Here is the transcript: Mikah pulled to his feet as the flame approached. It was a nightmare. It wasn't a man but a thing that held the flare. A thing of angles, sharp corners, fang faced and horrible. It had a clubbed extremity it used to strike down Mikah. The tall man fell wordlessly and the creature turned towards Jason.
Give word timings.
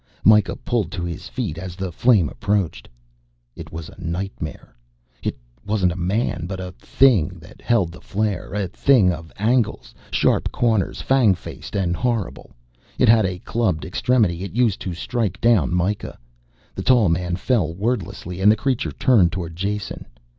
Mikah 0.25 0.55
pulled 0.65 0.91
to 0.93 1.03
his 1.03 1.27
feet 1.27 1.59
as 1.59 1.75
the 1.75 1.91
flame 1.91 2.27
approached. 2.27 2.89
It 3.55 3.71
was 3.71 3.87
a 3.87 3.95
nightmare. 4.01 4.75
It 5.21 5.37
wasn't 5.63 5.91
a 5.91 5.95
man 5.95 6.47
but 6.47 6.59
a 6.59 6.71
thing 6.79 7.37
that 7.37 7.61
held 7.61 7.91
the 7.91 8.01
flare. 8.01 8.51
A 8.55 8.67
thing 8.67 9.11
of 9.13 9.31
angles, 9.37 9.93
sharp 10.09 10.51
corners, 10.51 11.03
fang 11.03 11.35
faced 11.35 11.75
and 11.75 11.95
horrible. 11.95 12.49
It 12.97 13.09
had 13.09 13.27
a 13.27 13.37
clubbed 13.45 13.85
extremity 13.85 14.43
it 14.43 14.53
used 14.55 14.79
to 14.81 14.95
strike 14.95 15.39
down 15.39 15.69
Mikah. 15.69 16.17
The 16.73 16.81
tall 16.81 17.07
man 17.07 17.35
fell 17.35 17.71
wordlessly 17.71 18.41
and 18.41 18.51
the 18.51 18.55
creature 18.55 18.91
turned 18.93 19.31
towards 19.31 19.53
Jason. 19.53 20.07